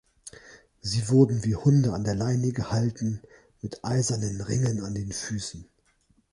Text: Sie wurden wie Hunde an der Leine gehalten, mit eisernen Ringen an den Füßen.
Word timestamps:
Sie 0.81 1.09
wurden 1.09 1.43
wie 1.43 1.53
Hunde 1.55 1.93
an 1.93 2.03
der 2.03 2.15
Leine 2.15 2.53
gehalten, 2.53 3.21
mit 3.61 3.85
eisernen 3.85 4.41
Ringen 4.41 4.81
an 4.83 4.95
den 4.95 5.11
Füßen. 5.11 5.67